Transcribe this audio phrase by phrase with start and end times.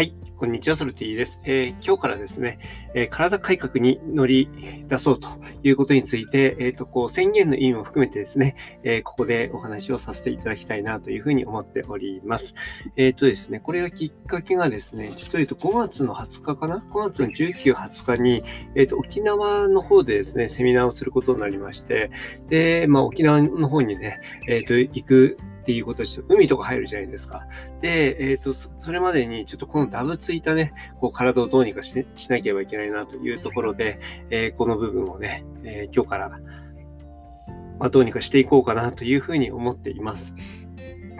[0.00, 2.58] はい、こんにちは、ソルティです、えー、今日からですね、
[2.94, 4.48] えー、体改革に乗り
[4.88, 5.28] 出そうと
[5.62, 12.54] いうことについて、えっ、ー、と、こう、宣言の意味も含めてですね、えここでお話をさせていただきたいなというふうに思っております。
[12.96, 18.42] えっ、とですね、これがきっかけがですね、実を言うと5月の20日かな ?5 月の19、20日に、
[18.76, 22.10] えっ、と、沖縄の方でですね、セミナーをすることになりまして、
[22.48, 25.36] で、まあ、沖縄の方にね、えっ、と、行く
[25.70, 26.22] っていうことでと。
[26.28, 27.46] 海とか入るじゃないですか。
[27.80, 36.40] で、えっ、ー、と、それまでにちょっとこのダブついたね、こう体をどうにかししなければいけないなというところで、えー、この部分をね、えー、今日から、
[37.78, 40.34] まあ、どうにかしていこうかなというふうに思っています。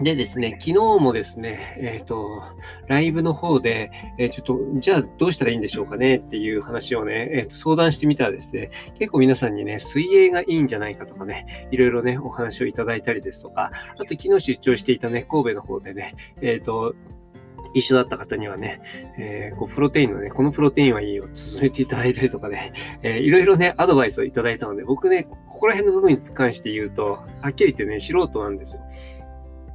[0.03, 2.43] でですね、昨日もですね、えっ、ー、と、
[2.87, 16.95] ライブの方で、えー、ちょっと、じゃあどうしたらいいんでしょうかねっていう話をね、えー、と相談してみたらですね、結構皆さんにね、水泳がいいんじゃないかとかね、いろいろね、お話をいただいたりですとか、あと昨日出張していたね、神戸の方でね、えっ、と、
[17.73, 18.81] 一緒だった方にはね、
[19.17, 28.83] えー、こうプロテインのね、このプロテインはいいよ、進めていただいたりとかね、えー、いろいろね、アドバイスをいただいたので、僕ね、ここら辺の部分に関して言うと、はっきり言ってね、素人なんですよ。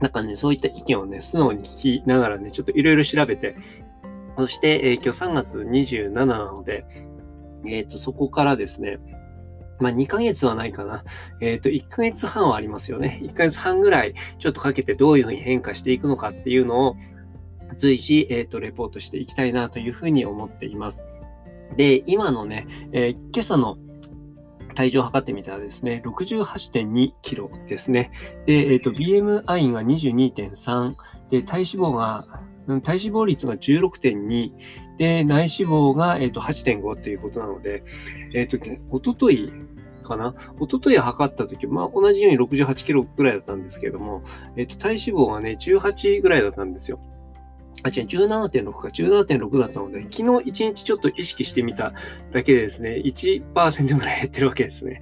[0.01, 3.57] なんかね、そういった意見をね、素直に聞きながらね、ちょっといろいろ調べて、
[4.37, 6.85] そして、えー、今日3月27なので、
[7.67, 8.99] えっ、ー、と、そこからですね、
[9.79, 11.05] まあ、2ヶ月はないかな。
[11.41, 13.21] えっ、ー、と、1ヶ月半はありますよね。
[13.23, 16.97] 1ヶ月半ぐらいちょっとかけてどういうふうに変化していくのかっていうのを
[17.77, 21.05] 随時、えっ、と、レポートしていきたいなというふうに思っています。
[21.77, 23.77] で、今のね、え、今朝の
[24.77, 28.13] 体重を測ってみたらですね、68.2キロですね。
[28.47, 30.95] で、えっ、ー、と、BMI が22.3。
[31.31, 32.25] で、体脂肪が、
[32.67, 34.53] 体脂肪率が16.2。
[34.99, 37.83] で、内脂肪が、えーと、8.5っていうことなので、
[38.35, 39.51] えっ、ー、と、おととい
[40.07, 40.35] かな？
[40.61, 44.23] おととい測った時、まあ、同じように68キロぐらいだったんですけれども、
[44.57, 47.01] えっ、ー、と、体脂肪がね、18ぐらいだったんですよ。
[47.83, 51.93] あ、違う、17.6か、17.6だったので、昨日1日ちょっと意識してみた
[52.33, 55.01] だけでですね、1%ぐらい減ってるわけですね。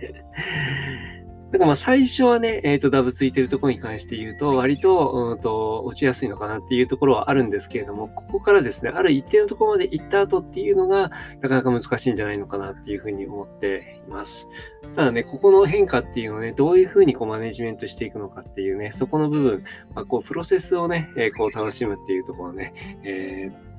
[1.55, 11.13] だからまあ最初はね、えっ、ー、と、ダブついてるところに関して言うと、割と、うんと、落ちやすいのかなっていうところはあるんですけれども、ここからですね、ある一定のところまで行った後っていうのが、
[11.43, 14.49] なかなか難しいんじゃないのかなっていうふうに思っています。
[14.97, 19.65] ただね、ここの変化っていうのをね、どういうふうにこうマネジメントしていくのかっていうね、そこの部分、
[19.95, 23.74] まあ、こう、プロセスをね、えー、こう楽しむっていうところね、えー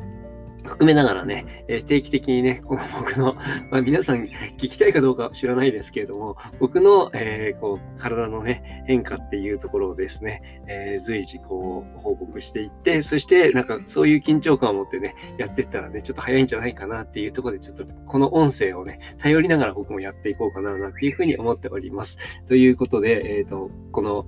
[0.65, 3.35] 含めながらね、え定期的にね、この僕の、
[3.69, 22.17] まあ、皆さん聞きたいかどうか知らないですけれども、僕の、えー、こう体のね、変化っていうところをですね、えー、随時こう報告していって、そしてなんかそういう緊張感を持ってね、やっていったらね、ちょっと早いんじゃないかなっていうところで、ちょっとこの音声をね、頼りながら僕もやっていこうかな、なんていうふうに思っております。
[22.47, 24.25] ということで、えっ、ー、と、この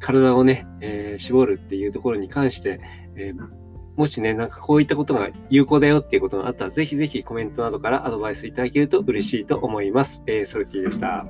[0.00, 2.80] 体をね、え、絞るっていうところに関して、
[3.16, 3.67] えー
[3.98, 10.22] もしね、なんかこういったことが有効だよっていうことがあったら、ぜひぜひコメントなどからアドバイスいただけると嬉しいと思います。
[10.28, 11.26] えー、ソルティでした。